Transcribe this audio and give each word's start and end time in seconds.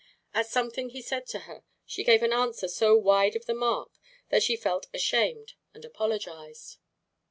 At 0.33 0.47
something 0.47 0.89
he 0.89 1.01
said 1.03 1.27
to 1.27 1.41
her, 1.45 1.63
she 1.85 2.03
gave 2.03 2.23
an 2.23 2.33
answer 2.33 2.67
so 2.67 2.97
wide 2.97 3.35
of 3.35 3.45
the 3.45 3.53
mark 3.53 3.99
that 4.29 4.41
she 4.41 4.55
felt 4.55 4.87
ashamed 4.95 5.53
and 5.75 5.85
apologized. 5.85 6.79